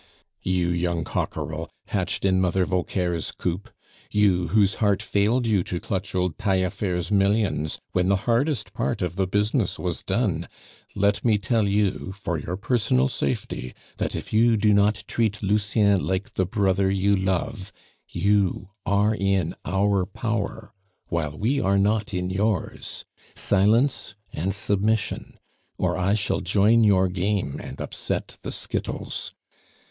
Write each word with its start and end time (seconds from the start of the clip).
"You 0.41 0.69
young 0.69 1.03
cockerel, 1.03 1.69
hatched 1.85 2.25
in 2.25 2.41
Mother 2.41 2.65
Vauquer's 2.65 3.29
coop 3.31 3.69
you, 4.09 4.47
whose 4.47 4.73
heart 4.81 4.99
failed 5.03 5.45
you 5.45 5.61
to 5.65 5.79
clutch 5.79 6.15
old 6.15 6.39
Taillefer's 6.39 7.11
millions 7.11 7.77
when 7.91 8.07
the 8.07 8.15
hardest 8.25 8.73
part 8.73 9.03
of 9.03 9.15
the 9.15 9.27
business 9.27 9.77
was 9.77 10.01
done 10.01 10.47
let 10.95 11.23
me 11.23 11.37
tell 11.37 11.67
you, 11.67 12.13
for 12.13 12.39
your 12.39 12.57
personal 12.57 13.09
safety, 13.09 13.75
that 13.97 14.15
if 14.15 14.33
you 14.33 14.57
do 14.57 14.73
not 14.73 15.03
treat 15.07 15.43
Lucien 15.43 15.99
like 16.03 16.33
the 16.33 16.47
brother 16.47 16.89
you 16.89 17.15
love, 17.15 17.71
you 18.09 18.69
are 18.87 19.13
in 19.13 19.53
our 19.65 20.07
power, 20.07 20.73
while 21.09 21.37
we 21.37 21.59
are 21.59 21.77
not 21.77 22.11
in 22.11 22.31
yours. 22.31 23.05
Silence 23.35 24.15
and 24.33 24.55
submission! 24.55 25.37
or 25.77 25.95
I 25.95 26.15
shall 26.15 26.41
join 26.41 26.83
your 26.83 27.07
game 27.07 27.59
and 27.63 27.79
upset 27.79 28.39
the 28.41 28.51
skittles. 28.51 29.35